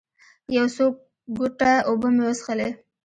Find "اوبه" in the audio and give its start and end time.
1.87-2.07